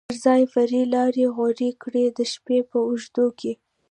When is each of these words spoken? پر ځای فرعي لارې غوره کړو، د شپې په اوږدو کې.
پر 0.07 0.15
ځای 0.25 0.43
فرعي 0.53 0.83
لارې 0.95 1.25
غوره 1.35 1.69
کړو، 1.81 2.03
د 2.17 2.19
شپې 2.33 2.59
په 2.69 2.77
اوږدو 2.87 3.25
کې. 3.39 3.53